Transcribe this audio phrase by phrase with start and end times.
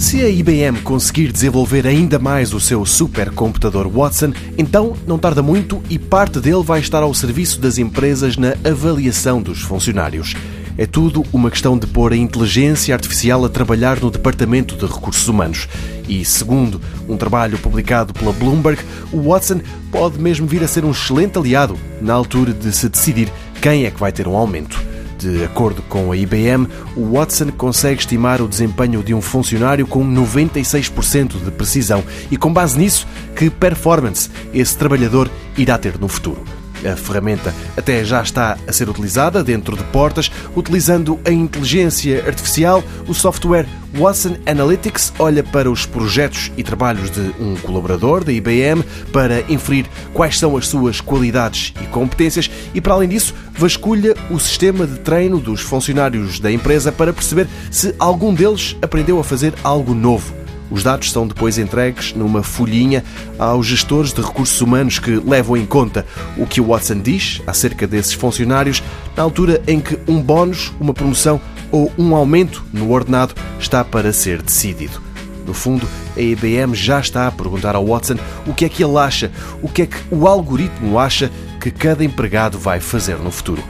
[0.00, 5.82] Se a IBM conseguir desenvolver ainda mais o seu supercomputador Watson, então não tarda muito
[5.90, 10.34] e parte dele vai estar ao serviço das empresas na avaliação dos funcionários.
[10.78, 15.28] É tudo uma questão de pôr a inteligência artificial a trabalhar no Departamento de Recursos
[15.28, 15.68] Humanos.
[16.08, 18.82] E, segundo um trabalho publicado pela Bloomberg,
[19.12, 19.60] o Watson
[19.92, 23.90] pode mesmo vir a ser um excelente aliado na altura de se decidir quem é
[23.90, 24.89] que vai ter um aumento.
[25.20, 26.66] De acordo com a IBM,
[26.96, 32.50] o Watson consegue estimar o desempenho de um funcionário com 96% de precisão e, com
[32.50, 36.42] base nisso, que performance esse trabalhador irá ter no futuro.
[36.90, 42.82] A ferramenta até já está a ser utilizada dentro de portas, utilizando a inteligência artificial.
[43.06, 48.84] O software Watson Analytics olha para os projetos e trabalhos de um colaborador da IBM
[49.12, 54.38] para inferir quais são as suas qualidades e competências e, para além disso, vasculha o
[54.38, 59.52] sistema de treino dos funcionários da empresa para perceber se algum deles aprendeu a fazer
[59.64, 60.40] algo novo.
[60.70, 63.02] Os dados são depois entregues numa folhinha
[63.36, 67.88] aos gestores de recursos humanos que levam em conta o que o Watson diz acerca
[67.88, 68.80] desses funcionários
[69.16, 74.12] na altura em que um bónus, uma promoção ou um aumento no ordenado está para
[74.12, 75.00] ser decidido.
[75.46, 78.96] No fundo, a IBM já está a perguntar ao Watson o que é que ele
[78.98, 79.30] acha,
[79.62, 83.62] o que é que o algoritmo acha que cada empregado vai fazer no futuro.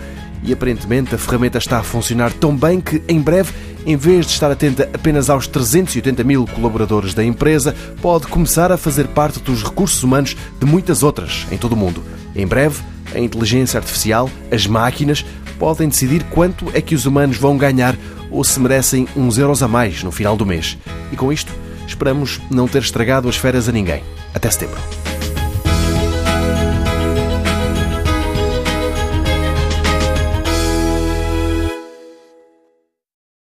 [0.42, 3.52] E aparentemente a ferramenta está a funcionar tão bem que, em breve,
[3.84, 8.76] em vez de estar atenta apenas aos 380 mil colaboradores da empresa, pode começar a
[8.76, 12.02] fazer parte dos recursos humanos de muitas outras em todo o mundo.
[12.34, 12.82] Em breve,
[13.14, 15.24] a inteligência artificial, as máquinas,
[15.58, 17.96] podem decidir quanto é que os humanos vão ganhar
[18.30, 20.78] ou se merecem uns euros a mais no final do mês.
[21.12, 21.52] E com isto,
[21.86, 24.02] esperamos não ter estragado as férias a ninguém.
[24.32, 24.80] Até setembro.